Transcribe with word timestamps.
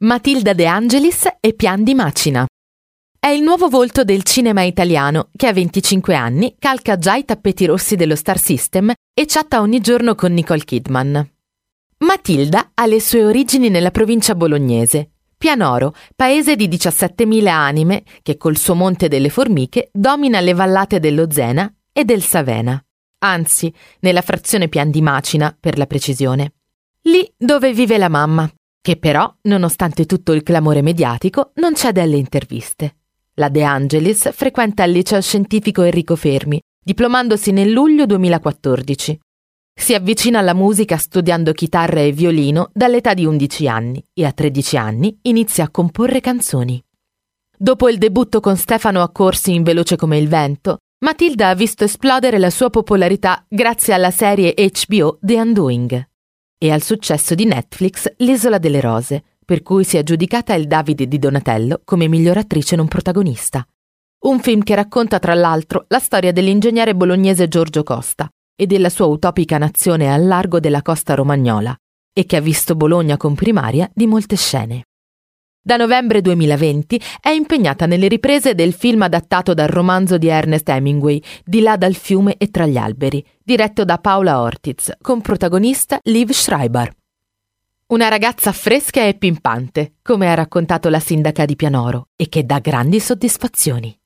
Matilda 0.00 0.52
De 0.52 0.64
Angelis 0.64 1.26
e 1.40 1.54
Pian 1.54 1.82
di 1.82 1.92
Macina. 1.92 2.46
È 3.18 3.26
il 3.26 3.42
nuovo 3.42 3.68
volto 3.68 4.04
del 4.04 4.22
cinema 4.22 4.62
italiano 4.62 5.30
che 5.34 5.48
a 5.48 5.52
25 5.52 6.14
anni 6.14 6.54
calca 6.56 6.98
già 6.98 7.16
i 7.16 7.24
tappeti 7.24 7.66
rossi 7.66 7.96
dello 7.96 8.14
Star 8.14 8.38
System 8.38 8.92
e 9.12 9.24
chatta 9.26 9.60
ogni 9.60 9.80
giorno 9.80 10.14
con 10.14 10.32
Nicole 10.32 10.62
Kidman. 10.62 11.28
Matilda 11.98 12.70
ha 12.74 12.86
le 12.86 13.00
sue 13.00 13.24
origini 13.24 13.70
nella 13.70 13.90
provincia 13.90 14.36
bolognese. 14.36 15.14
Pianoro, 15.36 15.92
paese 16.14 16.54
di 16.54 16.68
17.000 16.68 17.48
anime 17.48 18.04
che 18.22 18.36
col 18.36 18.56
suo 18.56 18.76
Monte 18.76 19.08
delle 19.08 19.30
Formiche 19.30 19.88
domina 19.92 20.38
le 20.38 20.54
vallate 20.54 21.00
dello 21.00 21.28
Zena 21.28 21.74
e 21.92 22.04
del 22.04 22.22
Savena. 22.22 22.80
Anzi, 23.24 23.74
nella 23.98 24.22
frazione 24.22 24.68
Pian 24.68 24.92
di 24.92 25.02
Macina, 25.02 25.56
per 25.58 25.76
la 25.76 25.86
precisione. 25.86 26.52
Lì 27.02 27.28
dove 27.36 27.72
vive 27.72 27.98
la 27.98 28.08
mamma, 28.08 28.48
che 28.80 28.96
però, 28.96 29.32
nonostante 29.42 30.06
tutto 30.06 30.32
il 30.32 30.42
clamore 30.42 30.82
mediatico, 30.82 31.52
non 31.56 31.74
cede 31.74 32.00
alle 32.00 32.16
interviste. 32.16 32.96
La 33.34 33.48
De 33.48 33.62
Angelis 33.62 34.32
frequenta 34.32 34.84
il 34.84 34.92
liceo 34.92 35.20
scientifico 35.20 35.82
Enrico 35.82 36.16
Fermi, 36.16 36.60
diplomandosi 36.82 37.52
nel 37.52 37.70
luglio 37.70 38.06
2014. 38.06 39.20
Si 39.74 39.94
avvicina 39.94 40.40
alla 40.40 40.54
musica 40.54 40.96
studiando 40.96 41.52
chitarra 41.52 42.00
e 42.00 42.12
violino 42.12 42.70
dall'età 42.72 43.14
di 43.14 43.24
11 43.24 43.68
anni 43.68 44.04
e 44.12 44.24
a 44.24 44.32
13 44.32 44.76
anni 44.76 45.18
inizia 45.22 45.64
a 45.64 45.70
comporre 45.70 46.20
canzoni. 46.20 46.82
Dopo 47.56 47.88
il 47.88 47.98
debutto 47.98 48.40
con 48.40 48.56
Stefano 48.56 49.02
Accorsi 49.02 49.54
in 49.54 49.62
Veloce 49.62 49.96
come 49.96 50.18
il 50.18 50.28
vento, 50.28 50.78
Matilda 51.04 51.50
ha 51.50 51.54
visto 51.54 51.84
esplodere 51.84 52.38
la 52.38 52.50
sua 52.50 52.70
popolarità 52.70 53.44
grazie 53.48 53.94
alla 53.94 54.10
serie 54.10 54.54
HBO 54.54 55.18
The 55.20 55.40
Undoing 55.40 56.08
e 56.58 56.70
al 56.72 56.82
successo 56.82 57.34
di 57.34 57.44
Netflix 57.44 58.12
L'Isola 58.18 58.58
delle 58.58 58.80
Rose, 58.80 59.22
per 59.44 59.62
cui 59.62 59.84
si 59.84 59.96
è 59.96 60.00
aggiudicata 60.00 60.54
il 60.54 60.66
Davide 60.66 61.06
di 61.06 61.18
Donatello 61.18 61.80
come 61.84 62.08
miglior 62.08 62.36
attrice 62.36 62.76
non 62.76 62.88
protagonista. 62.88 63.66
Un 64.24 64.40
film 64.40 64.62
che 64.62 64.74
racconta 64.74 65.20
tra 65.20 65.34
l'altro 65.34 65.84
la 65.88 66.00
storia 66.00 66.32
dell'ingegnere 66.32 66.94
bolognese 66.94 67.46
Giorgio 67.46 67.84
Costa 67.84 68.28
e 68.54 68.66
della 68.66 68.90
sua 68.90 69.06
utopica 69.06 69.56
nazione 69.56 70.12
al 70.12 70.26
largo 70.26 70.58
della 70.58 70.82
costa 70.82 71.14
romagnola 71.14 71.74
e 72.12 72.26
che 72.26 72.34
ha 72.36 72.40
visto 72.40 72.74
Bologna 72.74 73.16
con 73.16 73.36
primaria 73.36 73.88
di 73.94 74.08
molte 74.08 74.34
scene. 74.34 74.87
Da 75.60 75.76
novembre 75.76 76.20
2020 76.20 77.00
è 77.20 77.30
impegnata 77.30 77.84
nelle 77.86 78.08
riprese 78.08 78.54
del 78.54 78.72
film 78.72 79.02
adattato 79.02 79.54
dal 79.54 79.68
romanzo 79.68 80.16
di 80.16 80.28
Ernest 80.28 80.68
Hemingway, 80.68 81.20
Di 81.44 81.60
là 81.60 81.76
dal 81.76 81.94
fiume 81.94 82.36
e 82.38 82.48
tra 82.50 82.64
gli 82.66 82.76
alberi, 82.76 83.24
diretto 83.42 83.84
da 83.84 83.98
Paola 83.98 84.40
Ortiz, 84.40 84.92
con 85.00 85.20
protagonista 85.20 85.98
Liv 86.04 86.30
Schreiber. 86.30 86.94
Una 87.88 88.08
ragazza 88.08 88.52
fresca 88.52 89.04
e 89.04 89.14
pimpante, 89.14 89.94
come 90.02 90.30
ha 90.30 90.34
raccontato 90.34 90.88
la 90.88 91.00
sindaca 91.00 91.44
di 91.44 91.56
Pianoro, 91.56 92.08
e 92.16 92.28
che 92.28 92.44
dà 92.44 92.58
grandi 92.60 93.00
soddisfazioni. 93.00 93.97